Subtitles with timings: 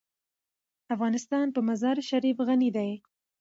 [0.95, 2.91] افغانستان په مزارشریف غني دی.